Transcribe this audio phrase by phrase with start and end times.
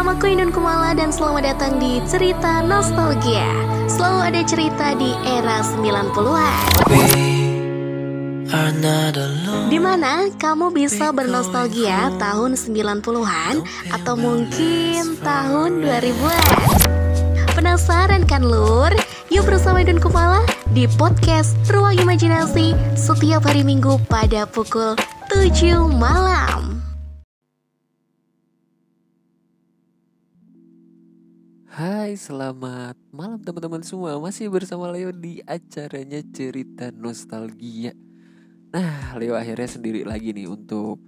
[0.00, 3.44] Nama aku Inun Kumala dan selamat datang di Cerita Nostalgia
[3.84, 6.56] Selalu ada cerita di era 90-an
[9.68, 13.60] di mana kamu bisa bernostalgia tahun 90-an
[13.92, 16.48] atau mungkin tahun 2000-an.
[17.52, 18.96] Penasaran kan lur?
[19.28, 24.96] Yuk bersama Idun Kumala di podcast Ruang Imajinasi setiap hari Minggu pada pukul
[25.28, 26.79] 7 malam.
[31.70, 34.18] Hai, selamat malam teman-teman semua.
[34.18, 37.94] Masih bersama Leo di acaranya Cerita Nostalgia.
[38.74, 40.98] Nah, Leo akhirnya sendiri lagi nih untuk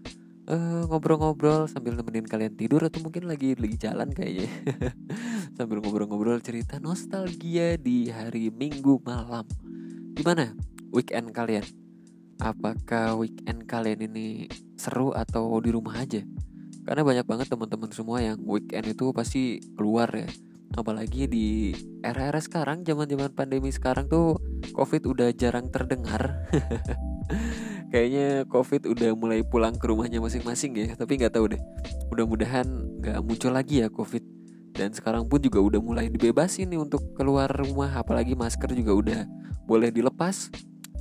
[0.47, 4.47] ngobrol ngobrol-ngobrol sambil nemenin kalian tidur atau mungkin lagi lagi jalan kayaknya.
[5.59, 9.43] sambil ngobrol-ngobrol cerita nostalgia di hari Minggu malam.
[10.15, 10.55] Gimana
[10.95, 11.67] weekend kalian?
[12.39, 14.47] Apakah weekend kalian ini
[14.79, 16.23] seru atau di rumah aja?
[16.87, 20.31] Karena banyak banget teman-teman semua yang weekend itu pasti keluar ya.
[20.73, 21.47] Apalagi di
[22.01, 24.41] era-era sekarang, zaman-zaman pandemi sekarang tuh
[24.73, 26.49] Covid udah jarang terdengar.
[27.93, 31.61] Kayaknya COVID udah mulai pulang ke rumahnya masing-masing ya, tapi nggak tahu deh.
[32.09, 32.65] Mudah-mudahan
[33.05, 34.25] nggak muncul lagi ya COVID.
[34.73, 39.21] Dan sekarang pun juga udah mulai dibebasin nih untuk keluar rumah, apalagi masker juga udah
[39.69, 40.49] boleh dilepas.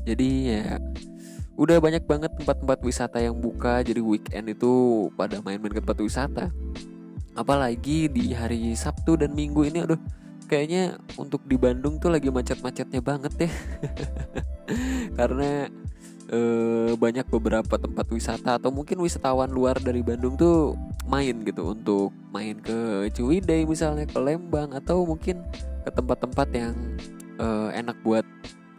[0.04, 0.76] Jadi ya
[1.56, 6.46] udah banyak banget tempat-tempat wisata yang buka, jadi weekend itu pada main-main ke tempat wisata.
[7.32, 10.00] Apalagi di hari Sabtu dan Minggu ini, aduh
[10.52, 13.52] kayaknya untuk di Bandung tuh lagi macet-macetnya banget ya.
[15.20, 15.72] Karena
[16.28, 20.76] eh, banyak beberapa tempat wisata atau mungkin wisatawan luar dari Bandung tuh
[21.08, 25.44] main gitu untuk main ke Ciwidey misalnya ke Lembang atau mungkin
[25.84, 26.76] ke tempat-tempat yang
[27.40, 28.28] eh, enak buat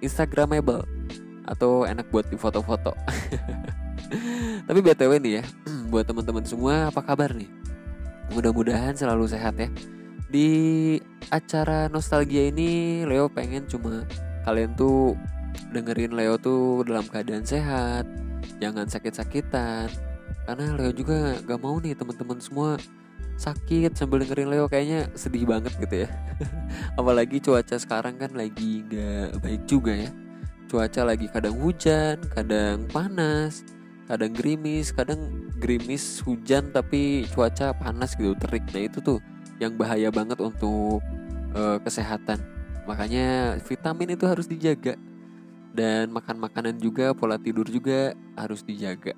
[0.05, 0.85] Instagramable
[1.49, 2.93] atau enak buat di foto-foto.
[4.69, 5.45] Tapi btw nih ya,
[5.93, 7.62] buat teman-teman semua apa kabar nih?
[8.33, 9.69] Mudah-mudahan selalu sehat ya.
[10.33, 10.49] Di
[11.29, 14.09] acara nostalgia ini Leo pengen cuma
[14.49, 15.13] kalian tuh
[15.73, 18.09] dengerin Leo tuh dalam keadaan sehat,
[18.57, 19.93] jangan sakit-sakitan.
[20.49, 22.81] Karena Leo juga gak mau nih teman-teman semua
[23.37, 26.09] sakit sambil dengerin Leo kayaknya sedih banget gitu ya.
[26.99, 30.11] Apalagi cuaca sekarang kan lagi gak baik juga ya.
[30.73, 33.61] Cuaca lagi kadang hujan, kadang panas,
[34.11, 38.67] kadang gerimis, kadang gerimis hujan tapi cuaca panas gitu terik.
[38.75, 39.19] Nah itu tuh
[39.63, 41.03] yang bahaya banget untuk
[41.55, 42.43] uh, kesehatan.
[42.87, 44.99] Makanya vitamin itu harus dijaga
[45.73, 49.17] dan makan makanan juga pola tidur juga harus dijaga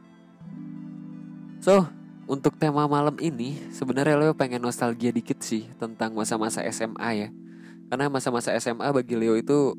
[1.59, 1.83] so
[2.25, 7.29] untuk tema malam ini sebenarnya Leo pengen nostalgia dikit sih tentang masa-masa SMA ya
[7.91, 9.75] karena masa-masa SMA bagi Leo itu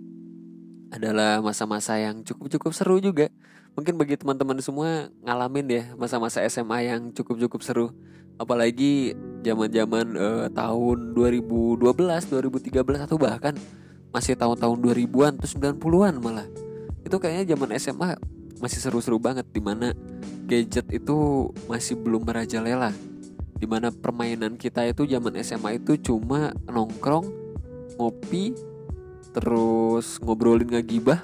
[0.96, 3.28] adalah masa-masa yang cukup-cukup seru juga.
[3.76, 7.88] Mungkin bagi teman-teman semua ngalamin ya masa-masa SMA yang cukup-cukup seru.
[8.36, 13.56] Apalagi zaman-zaman uh, tahun 2012, 2013 atau bahkan
[14.16, 16.48] masih tahun-tahun 2000-an atau 90-an malah.
[17.04, 18.12] Itu kayaknya zaman SMA
[18.64, 19.92] masih seru-seru banget di mana
[20.48, 22.96] gadget itu masih belum merajalela.
[23.56, 27.28] Di mana permainan kita itu zaman SMA itu cuma nongkrong
[28.00, 28.56] ngopi
[29.36, 31.20] terus ngobrolin ngagibah.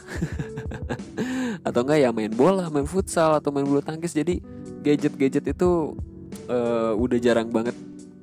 [1.68, 4.12] Atau enggak ya main bola main futsal atau main bulu tangkis.
[4.12, 4.44] Jadi
[4.84, 5.96] gadget-gadget itu
[6.52, 7.78] uh, udah jarang banget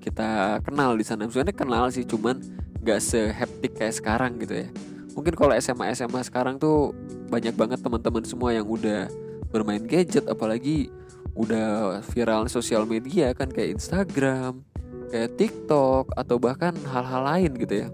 [0.05, 1.25] kita kenal di sana.
[1.25, 2.37] Sebenarnya kenal sih cuman
[2.85, 4.69] nggak seheptik kayak sekarang gitu ya.
[5.17, 6.93] Mungkin kalau SMA SMA sekarang tuh
[7.33, 9.09] banyak banget teman-teman semua yang udah
[9.49, 10.29] bermain gadget.
[10.29, 10.93] Apalagi
[11.39, 14.67] udah viral sosial media kan kayak Instagram
[15.09, 17.89] kayak TikTok atau bahkan hal-hal lain gitu ya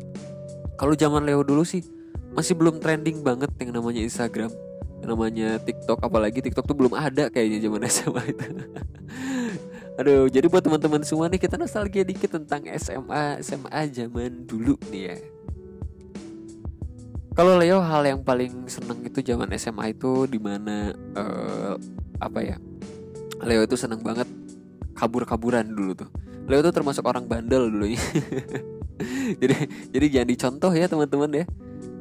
[0.74, 1.82] kalau zaman Leo dulu sih
[2.34, 4.50] masih belum trending banget yang namanya Instagram
[5.04, 8.46] yang namanya TikTok apalagi TikTok tuh belum ada kayaknya zaman SMA itu
[9.94, 15.14] Aduh, jadi buat teman-teman semua nih kita nostalgia dikit tentang SMA SMA zaman dulu nih
[15.14, 15.16] ya.
[17.38, 21.78] Kalau Leo hal yang paling seneng itu zaman SMA itu di mana uh,
[22.18, 22.56] apa ya?
[23.46, 24.26] Leo itu seneng banget
[24.98, 26.10] kabur-kaburan dulu tuh.
[26.50, 28.02] Leo tuh termasuk orang bandel dulu ya.
[29.42, 29.56] jadi
[29.90, 31.44] jadi jangan dicontoh ya teman-teman ya.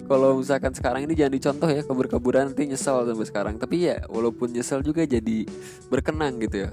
[0.04, 3.56] Kalau misalkan sekarang ini jangan dicontoh ya kabur-kaburan nanti nyesel sampai sekarang.
[3.56, 5.48] Tapi ya walaupun nyesel juga jadi
[5.88, 6.72] berkenang gitu ya.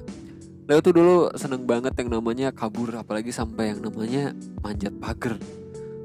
[0.66, 4.30] Leo tuh dulu seneng banget yang namanya kabur apalagi sampai yang namanya
[4.62, 5.34] manjat pagar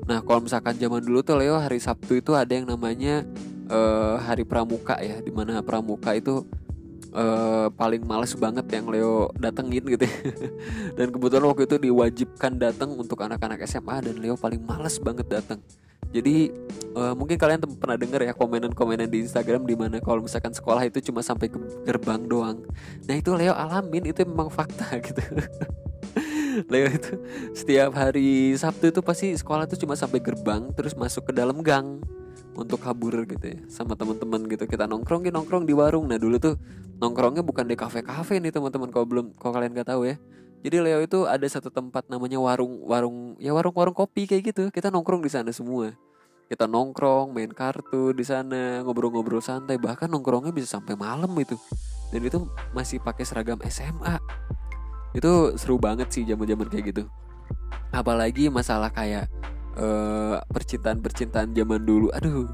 [0.06, 3.25] Nah kalau misalkan zaman dulu tuh Leo hari Sabtu itu ada yang namanya
[3.69, 6.45] uh, hari Pramuka ya, di mana Pramuka itu
[7.15, 10.03] uh, paling males banget yang Leo datengin gitu.
[10.03, 10.15] Ya.
[11.00, 15.63] dan kebetulan waktu itu diwajibkan datang untuk anak-anak SMA dan Leo paling males banget datang.
[16.15, 16.47] Jadi
[16.95, 21.03] uh, mungkin kalian pernah dengar ya komenan-komenan di Instagram di mana kalau misalkan sekolah itu
[21.12, 22.63] cuma sampai ke gerbang doang.
[23.07, 25.23] Nah itu Leo alamin itu memang fakta gitu.
[26.71, 27.19] Leo itu
[27.51, 32.00] setiap hari Sabtu itu pasti sekolah tuh cuma sampai gerbang terus masuk ke dalam gang
[32.55, 34.63] untuk kabur gitu ya sama teman-teman gitu.
[34.65, 36.07] Kita nongkrong nongkrong di warung.
[36.07, 36.55] Nah dulu tuh
[37.03, 38.89] nongkrongnya bukan di kafe-kafe nih teman-teman.
[38.89, 40.15] Kalau belum kalau kalian nggak tahu ya.
[40.65, 44.63] Jadi Leo itu ada satu tempat namanya warung warung ya warung-warung kopi kayak gitu.
[44.73, 45.93] Kita nongkrong di sana semua.
[46.49, 49.77] Kita nongkrong main kartu di sana ngobrol-ngobrol santai.
[49.77, 51.59] Bahkan nongkrongnya bisa sampai malam itu.
[52.09, 54.17] Dan itu masih pakai seragam SMA
[55.15, 57.03] itu seru banget sih zaman-zaman kayak gitu.
[57.95, 59.31] Apalagi masalah kayak
[59.80, 62.12] uh, percintaan percintaan zaman dulu.
[62.16, 62.48] Aduh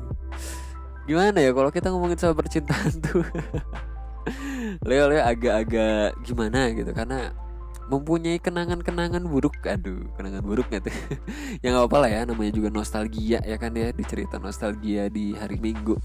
[1.10, 3.26] gimana ya kalau kita ngomongin soal percintaan tuh?
[4.86, 7.34] Leo Leo agak-agak gimana gitu karena
[7.90, 9.58] mempunyai kenangan-kenangan buruk.
[9.66, 10.94] Aduh kenangan buruk tuh?
[11.66, 15.58] Ya nggak apa lah ya namanya juga nostalgia ya kan ya dicerita nostalgia di hari
[15.58, 15.98] minggu.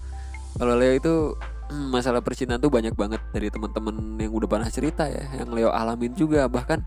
[0.56, 1.14] Kalau Leo itu
[1.68, 5.68] hmm, masalah percintaan tuh banyak banget dari teman-teman yang udah pernah cerita ya yang Leo
[5.68, 6.48] alamin juga.
[6.48, 6.80] Bahkan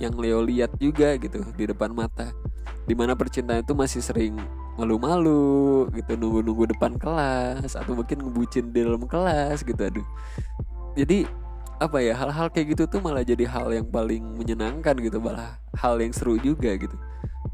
[0.00, 2.34] yang Leo lihat juga gitu di depan mata.
[2.84, 4.36] Di mana percintaan itu masih sering
[4.74, 10.06] malu-malu gitu nunggu-nunggu depan kelas atau mungkin ngebucin di dalam kelas gitu aduh.
[10.98, 11.26] Jadi
[11.78, 15.98] apa ya hal-hal kayak gitu tuh malah jadi hal yang paling menyenangkan gitu malah hal
[15.98, 16.94] yang seru juga gitu.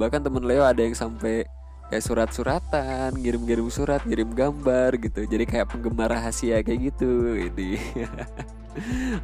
[0.00, 1.44] Bahkan temen Leo ada yang sampai
[1.92, 5.28] kayak surat-suratan ngirim-ngirim surat ngirim gambar gitu.
[5.28, 7.76] Jadi kayak penggemar rahasia kayak gitu ini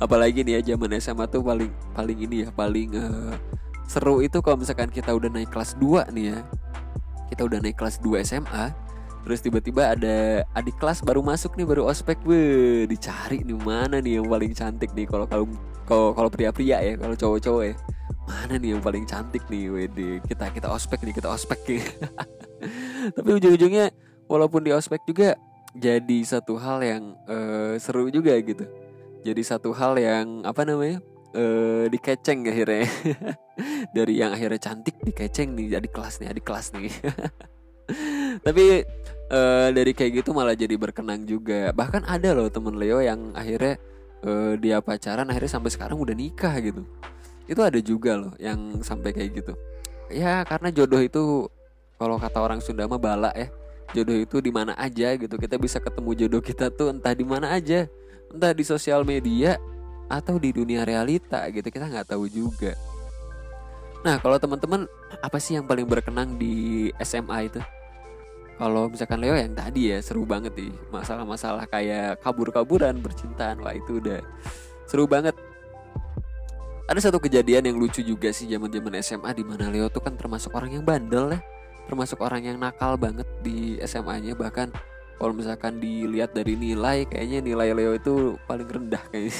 [0.04, 3.34] apalagi nih ya zaman SMA tuh paling paling ini ya paling uh,
[3.86, 6.38] seru itu kalau misalkan kita udah naik kelas 2 nih ya.
[7.26, 8.86] Kita udah naik kelas 2 SMA
[9.26, 14.22] Terus tiba-tiba ada adik kelas baru masuk nih baru ospek gue dicari nih mana nih
[14.22, 15.02] yang paling cantik nih.
[15.02, 15.50] Kalau kalau
[15.82, 17.74] kalau kalau pria-pria ya kalau cowok-cowok ya
[18.22, 19.66] mana nih yang paling cantik nih?
[19.66, 21.82] Wede kita kita ospek nih kita ospek nih.
[23.18, 23.90] Tapi ujung-ujungnya
[24.30, 25.34] walaupun di ospek juga
[25.74, 28.62] jadi satu hal yang uh, seru juga gitu
[29.26, 31.02] jadi satu hal yang apa namanya
[31.34, 32.86] uh, dikeceng akhirnya.
[33.96, 36.92] Dari yang akhirnya cantik dikeceng nih jadi kelas nih adik kelas nih.
[38.46, 38.82] Tapi
[39.30, 41.70] uh, dari kayak gitu malah jadi berkenang juga.
[41.72, 43.78] Bahkan ada loh temen Leo yang akhirnya
[44.26, 46.82] uh, dia pacaran akhirnya sampai sekarang udah nikah gitu.
[47.46, 49.52] Itu ada juga loh yang sampai kayak gitu.
[50.10, 51.22] Ya karena jodoh itu
[51.96, 53.48] kalau kata orang Sunda mah bala ya.
[53.94, 55.38] Jodoh itu di mana aja gitu.
[55.38, 57.86] Kita bisa ketemu jodoh kita tuh entah di mana aja
[58.36, 59.56] entah di sosial media
[60.06, 62.76] atau di dunia realita gitu kita nggak tahu juga.
[64.04, 64.86] Nah kalau teman-teman
[65.18, 67.58] apa sih yang paling berkenang di SMA itu?
[68.56, 74.00] Kalau misalkan Leo yang tadi ya seru banget nih masalah-masalah kayak kabur-kaburan percintaan wah itu
[74.00, 74.20] udah
[74.86, 75.34] seru banget.
[76.86, 80.14] Ada satu kejadian yang lucu juga sih zaman zaman SMA di mana Leo tuh kan
[80.14, 81.40] termasuk orang yang bandel ya
[81.86, 84.74] termasuk orang yang nakal banget di SMA-nya bahkan
[85.16, 89.36] kalau misalkan dilihat dari nilai kayaknya nilai Leo itu paling rendah kayaknya.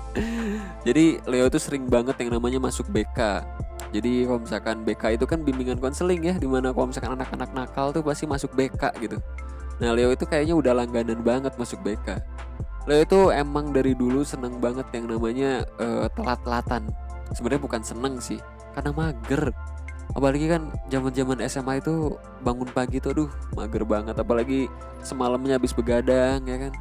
[0.86, 3.46] Jadi Leo itu sering banget yang namanya masuk BK
[3.90, 7.90] jadi kalau misalkan BK itu kan bimbingan konseling ya di mana kalau misalkan anak-anak nakal
[7.90, 9.18] tuh pasti masuk BK gitu.
[9.82, 12.22] Nah Leo itu kayaknya udah langganan banget masuk BK
[12.88, 16.88] Leo itu emang dari dulu seneng banget yang namanya uh, telat-telatan.
[17.36, 18.38] Sebenarnya bukan seneng sih
[18.72, 19.50] karena mager
[20.14, 24.16] apalagi kan zaman zaman SMA itu bangun pagi tuh aduh mager banget.
[24.18, 24.66] Apalagi
[25.00, 26.72] semalamnya habis begadang ya kan?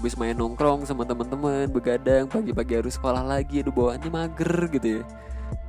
[0.00, 3.60] Habis main nongkrong sama teman-teman begadang pagi-pagi harus sekolah lagi.
[3.60, 5.02] Aduh bawaannya mager gitu ya.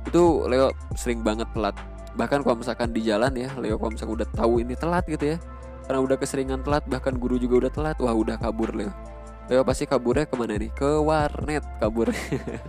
[0.08, 1.76] Itu Leo sering banget telat.
[2.16, 5.38] Bahkan kalau misalkan di jalan ya Leo kalau misalkan udah tahu ini telat gitu ya.
[5.84, 7.96] Karena udah keseringan telat bahkan guru juga udah telat.
[8.00, 8.92] Wah udah kabur Leo.
[9.50, 10.70] Leo pasti kaburnya ke mana nih?
[10.70, 12.14] Ke warnet kabur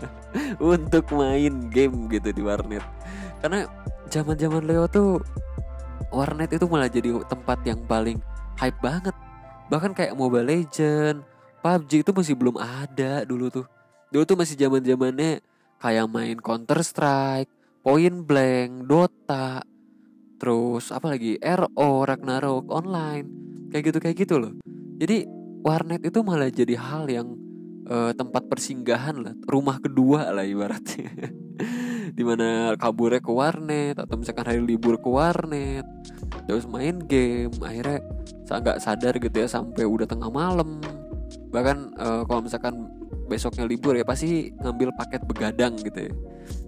[0.74, 2.82] untuk main game gitu di warnet.
[3.38, 3.70] Karena
[4.10, 5.22] zaman zaman Leo tuh
[6.10, 8.18] warnet itu malah jadi tempat yang paling
[8.58, 9.16] hype banget
[9.70, 11.24] bahkan kayak Mobile Legend
[11.62, 13.66] PUBG itu masih belum ada dulu tuh
[14.12, 15.40] dulu tuh masih zaman zamannya
[15.82, 17.50] kayak main Counter Strike,
[17.82, 19.66] Point Blank, Dota,
[20.38, 23.26] terus apa lagi RO, Ragnarok online,
[23.74, 24.54] kayak gitu kayak gitu loh.
[25.02, 25.26] Jadi
[25.66, 27.34] warnet itu malah jadi hal yang
[27.90, 31.10] uh, tempat persinggahan lah, rumah kedua lah ibaratnya.
[32.12, 35.88] Di mana kaburnya ke warnet atau misalkan hari libur ke warnet,
[36.46, 38.04] terus main game, akhirnya
[38.52, 40.84] nggak sadar gitu ya sampai udah tengah malam.
[41.52, 42.88] Bahkan uh, kalau misalkan
[43.32, 46.14] besoknya libur ya pasti ngambil paket begadang gitu ya.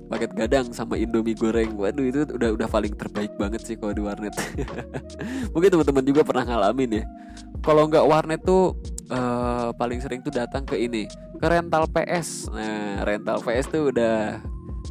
[0.08, 1.76] Paket gadang sama indomie goreng.
[1.76, 4.32] Waduh itu udah udah paling terbaik banget sih kalau di warnet.
[5.54, 7.06] Mungkin teman-teman juga pernah ngalamin ya.
[7.64, 8.78] Kalau nggak warnet tuh
[9.10, 14.40] uh, paling sering tuh datang ke ini ke rental PS nah rental PS tuh udah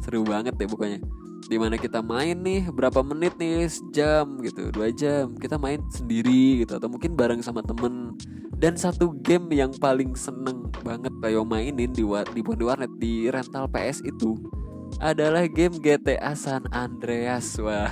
[0.01, 0.99] seru banget ya pokoknya
[1.43, 6.63] di mana kita main nih berapa menit nih jam gitu dua jam kita main sendiri
[6.63, 8.15] gitu atau mungkin bareng sama temen
[8.55, 13.67] dan satu game yang paling seneng banget kayak mainin di di di warnet di rental
[13.67, 14.39] PS itu
[15.01, 17.57] adalah game GTA San Andreas.
[17.57, 17.89] Wah.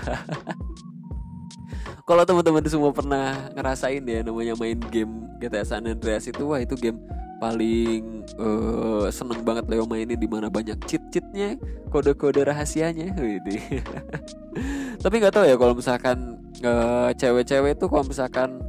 [2.08, 6.76] Kalau teman-teman semua pernah ngerasain ya namanya main game GTA San Andreas itu wah itu
[6.76, 7.00] game
[7.42, 11.58] paling uh, seneng banget Leo mainin di mana banyak cheat-cheatnya,
[11.90, 13.18] kode-kode rahasianya.
[15.04, 18.62] Tapi nggak tahu ya kalau misalkan uh, cewek-cewek tuh kalau misalkan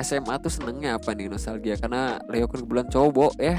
[0.00, 3.56] SMA tuh senengnya apa nih nostalgia karena Leo kan kebetulan cowok ya.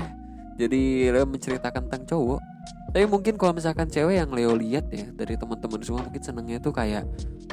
[0.57, 2.41] Jadi Leo menceritakan tentang cowok.
[2.97, 6.73] Tapi mungkin kalau misalkan cewek yang Leo lihat ya dari teman-teman semua mungkin senengnya tuh
[6.73, 7.05] kayak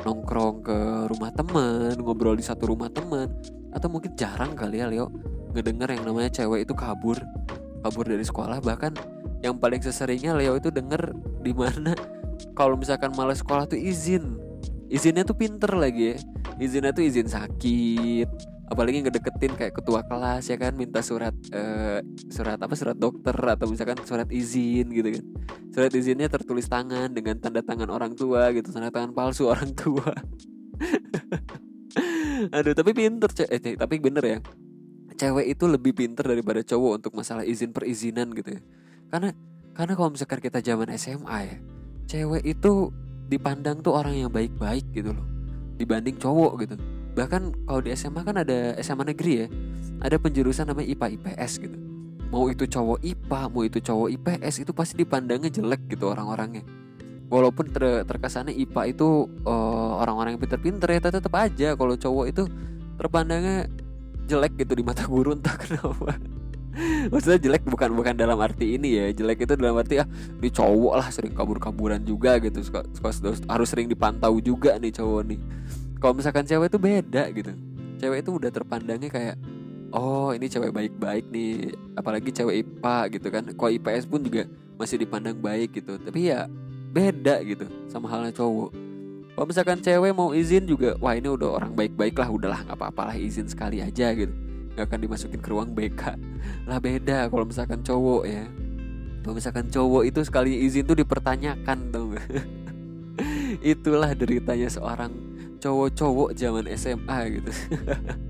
[0.09, 0.79] nongkrong ke
[1.13, 3.29] rumah teman, ngobrol di satu rumah teman,
[3.77, 5.13] atau mungkin jarang kali ya Leo
[5.55, 7.17] ngedenger yang namanya cewek itu kabur
[7.85, 8.97] kabur dari sekolah bahkan
[9.45, 11.13] yang paling seseringnya Leo itu denger
[11.45, 11.93] di mana
[12.59, 14.41] kalau misalkan malas sekolah tuh izin.
[14.89, 16.17] Izinnya tuh pinter lagi ya.
[16.57, 22.01] Izinnya tuh izin sakit apalagi ngedeketin kayak ketua kelas ya kan minta surat uh,
[22.33, 25.25] surat apa surat dokter atau misalkan surat izin gitu kan.
[25.69, 30.09] Surat izinnya tertulis tangan dengan tanda tangan orang tua gitu tanda tangan palsu orang tua.
[32.51, 34.39] Aduh tapi pinter eh tapi bener ya
[35.15, 38.63] cewek itu lebih pinter daripada cowok untuk masalah izin perizinan gitu ya.
[39.11, 39.31] Karena
[39.75, 41.57] karena kalau misalkan kita zaman SMA ya
[42.07, 42.95] cewek itu
[43.27, 45.27] dipandang tuh orang yang baik-baik gitu loh
[45.75, 46.75] dibanding cowok gitu.
[47.15, 49.47] Bahkan kalau di SMA kan ada SMA negeri ya
[50.03, 51.77] ada penjurusan namanya IPA IPS gitu.
[52.31, 56.63] Mau itu cowok IPA mau itu cowok IPS itu pasti dipandangnya jelek gitu orang-orangnya.
[57.31, 62.43] Walaupun ter terkesannya IPA itu uh, orang-orang yang pinter-pinter ya tetap aja kalau cowok itu
[62.95, 63.67] terpandangnya
[64.25, 66.17] jelek gitu di mata guru entah kenapa.
[67.11, 69.07] Maksudnya jelek bukan bukan dalam arti ini ya.
[69.15, 70.09] Jelek itu dalam arti ah
[70.43, 72.61] ini cowok lah sering kabur-kaburan juga gitu.
[72.67, 73.15] Suka, suka,
[73.47, 75.41] harus sering dipantau juga nih cowok nih.
[76.03, 77.53] Kalau misalkan cewek itu beda gitu.
[78.03, 79.37] Cewek itu udah terpandangnya kayak
[79.95, 83.45] oh ini cewek baik-baik nih apalagi cewek IPA gitu kan.
[83.55, 84.43] Kok IPS pun juga
[84.75, 85.95] masih dipandang baik gitu.
[86.03, 86.51] Tapi ya
[86.91, 88.84] beda gitu sama halnya cowok
[89.35, 93.19] kalau misalkan cewek mau izin juga wah ini udah orang baik-baik lah udahlah nggak apa-apalah
[93.19, 94.31] izin sekali aja gitu.
[94.75, 96.03] Nggak akan dimasukin ke ruang BK
[96.71, 98.47] lah beda kalau misalkan cowok ya.
[99.27, 102.15] Kalau misalkan cowok itu sekali izin tuh dipertanyakan tuh
[103.75, 105.11] itulah deritanya seorang
[105.59, 107.51] cowok-cowok zaman SMA gitu.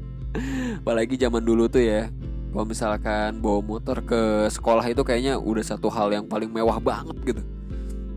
[0.80, 2.08] Apalagi zaman dulu tuh ya.
[2.48, 7.18] Kalau misalkan bawa motor ke sekolah itu kayaknya udah satu hal yang paling mewah banget
[7.26, 7.42] gitu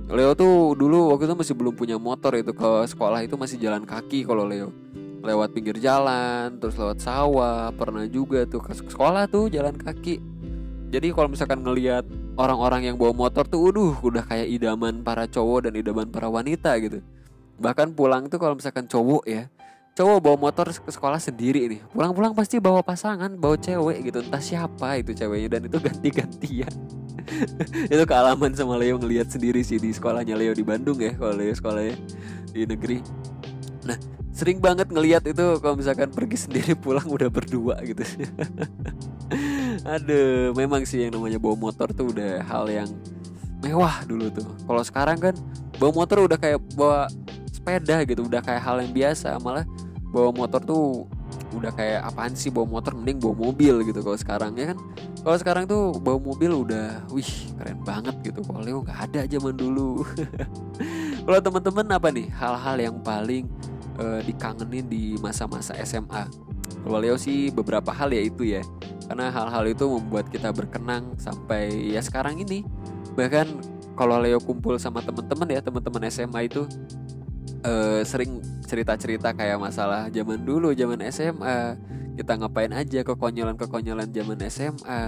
[0.08, 3.84] Leo tuh dulu waktu itu masih belum punya motor itu ke sekolah itu masih jalan
[3.84, 4.72] kaki kalau Leo.
[5.20, 10.24] Lewat pinggir jalan terus lewat sawah pernah juga tuh ke sekolah tuh jalan kaki.
[10.96, 12.08] Jadi kalau misalkan ngelihat
[12.40, 16.72] orang-orang yang bawa motor tuh udah udah kayak idaman para cowok dan idaman para wanita
[16.80, 17.04] gitu.
[17.60, 19.52] Bahkan pulang tuh kalau misalkan cowok ya
[19.98, 21.82] cowok bawa motor ke sekolah sendiri nih.
[21.90, 24.22] Pulang-pulang pasti bawa pasangan bawa cewek gitu.
[24.22, 26.74] Entah siapa itu ceweknya dan itu ganti-gantian.
[27.92, 31.52] Itu kealaman sama Leo ngelihat sendiri sih di sekolahnya Leo di Bandung ya kalau Leo
[31.52, 32.00] sekolahnya
[32.56, 33.04] di negeri.
[33.84, 34.00] Nah
[34.32, 38.00] sering banget ngelihat itu kalau misalkan pergi sendiri pulang udah berdua gitu.
[39.84, 42.88] Aduh memang sih yang namanya bawa motor tuh udah hal yang
[43.60, 44.48] mewah dulu tuh.
[44.64, 45.36] Kalau sekarang kan
[45.84, 47.12] bawa motor udah kayak bawa
[47.52, 49.36] sepeda gitu udah kayak hal yang biasa.
[49.44, 49.68] Malah
[50.10, 51.06] bawa motor tuh
[51.56, 52.96] udah kayak apaan sih bawa motor?
[52.96, 54.78] Mending bawa mobil gitu kalau sekarang ya kan?
[55.24, 58.40] Kalau sekarang tuh bawa mobil udah wih keren banget gitu.
[58.44, 60.04] Kalau Leo nggak ada zaman dulu.
[61.28, 63.52] Kalau teman-teman apa nih hal-hal yang paling
[64.00, 66.24] uh, dikangenin di masa-masa SMA
[66.88, 68.64] kalau Leo sih beberapa hal ya itu ya.
[69.12, 72.64] Karena hal-hal itu membuat kita berkenang sampai ya sekarang ini.
[73.16, 73.48] Bahkan
[74.00, 76.64] kalau Leo kumpul sama teman-teman ya teman-teman SMA itu
[77.68, 81.80] uh, sering cerita-cerita kayak masalah zaman dulu zaman SMA
[82.20, 85.02] kita ngapain aja kekonyolan-kekonyolan zaman SMA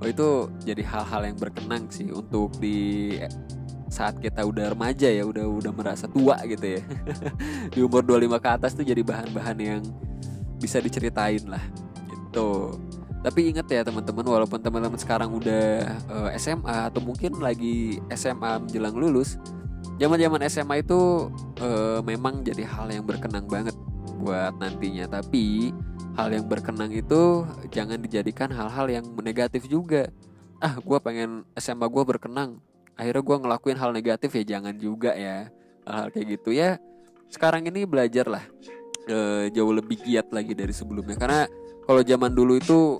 [0.00, 0.28] oh itu
[0.64, 3.12] jadi hal-hal yang berkenang sih untuk di
[3.86, 6.82] saat kita udah remaja ya udah udah merasa tua gitu ya.
[7.72, 9.82] Di umur 25 ke atas tuh jadi bahan-bahan yang
[10.58, 11.62] bisa diceritain lah
[12.10, 12.76] gitu.
[13.22, 18.66] Tapi inget ya teman-teman walaupun teman-teman sekarang udah uh, eh, SMA atau mungkin lagi SMA
[18.66, 19.38] menjelang lulus
[19.96, 23.76] zaman-zaman SMA itu uh, memang jadi hal yang berkenang banget
[24.20, 25.08] buat nantinya.
[25.08, 25.72] Tapi
[26.16, 30.08] hal yang berkenang itu jangan dijadikan hal-hal yang negatif juga.
[30.60, 32.60] Ah gue pengen SMA gue berkenang.
[32.96, 35.52] Akhirnya gue ngelakuin hal negatif ya jangan juga ya.
[35.84, 36.80] Hal-hal kayak gitu ya.
[37.28, 38.44] Sekarang ini belajar lah
[39.04, 41.16] e, jauh lebih giat lagi dari sebelumnya.
[41.20, 41.44] Karena
[41.84, 42.96] kalau zaman dulu itu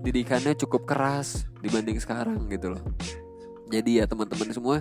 [0.00, 2.82] didikannya cukup keras dibanding sekarang gitu loh.
[3.68, 4.76] Jadi ya teman-teman semua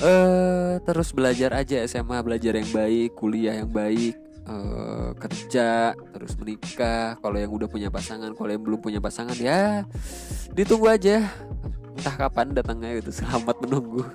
[0.00, 4.16] uh, terus belajar aja SMA belajar yang baik kuliah yang baik
[4.48, 7.20] uh, kerja terus menikah.
[7.20, 9.84] Kalau yang udah punya pasangan kalau yang belum punya pasangan ya
[10.56, 11.28] ditunggu aja.
[11.94, 14.02] Entah kapan datangnya itu selamat menunggu.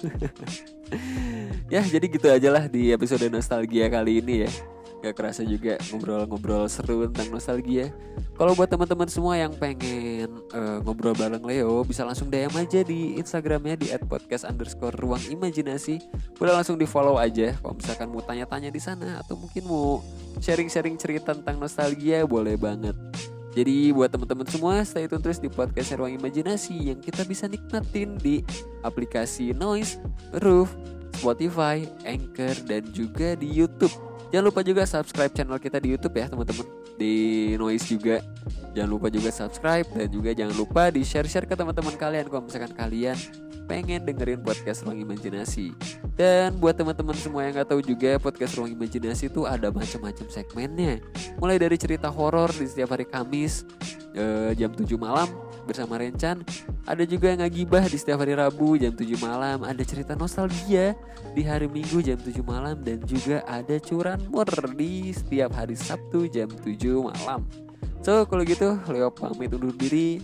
[1.70, 4.52] Ya jadi gitu aja lah di episode nostalgia kali ini ya
[5.00, 7.96] Gak kerasa juga ngobrol-ngobrol seru tentang nostalgia.
[8.40, 13.20] Kalau buat teman-teman semua yang pengen uh, ngobrol bareng Leo Bisa langsung DM aja di
[13.20, 16.00] Instagramnya di @podcast underscore ruang imajinasi
[16.40, 20.00] Boleh langsung di follow aja Kalau misalkan mau tanya-tanya di sana Atau mungkin mau
[20.40, 22.96] sharing-sharing cerita tentang nostalgia Boleh banget.
[23.60, 28.16] Jadi buat teman-teman semua stay tune terus di podcast Ruang Imajinasi yang kita bisa nikmatin
[28.16, 28.40] di
[28.88, 30.00] aplikasi Noise,
[30.40, 30.72] Roof,
[31.18, 34.09] Spotify, Anchor, dan juga di YouTube.
[34.30, 36.66] Jangan lupa juga subscribe channel kita di YouTube ya teman-teman.
[37.02, 37.14] Di
[37.58, 38.16] Noise juga.
[38.70, 42.30] Jangan lupa juga subscribe Dan juga jangan lupa di share-share ke teman-teman kalian.
[42.30, 43.18] Kalau misalkan kalian
[43.70, 45.78] pengen dengerin podcast Ruang Imajinasi
[46.18, 50.98] Dan buat teman-teman semua yang gak tahu juga Podcast Ruang Imajinasi itu ada macam-macam segmennya
[51.38, 53.70] Mulai dari cerita horor di setiap hari Kamis
[54.18, 55.30] eh, Jam 7 malam
[55.70, 56.42] bersama Rencan.
[56.90, 59.62] Ada juga yang ngagibah di setiap hari Rabu jam 7 malam.
[59.62, 60.98] Ada cerita nostalgia
[61.38, 66.50] di hari Minggu jam 7 malam dan juga ada curanmor di setiap hari Sabtu jam
[66.50, 66.74] 7
[67.06, 67.46] malam.
[68.02, 70.18] So, kalau gitu Leo pamit undur diri.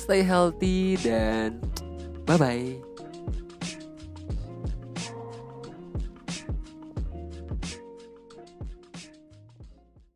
[0.00, 1.60] Stay healthy dan
[2.26, 2.85] bye bye.